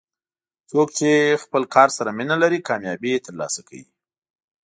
څوک 0.69 0.87
چې 0.97 1.09
خپل 1.43 1.63
کار 1.75 1.89
سره 1.97 2.09
مینه 2.17 2.35
لري، 2.43 2.59
کامیابي 2.69 3.13
ترلاسه 3.25 3.61
کوي. 3.67 3.85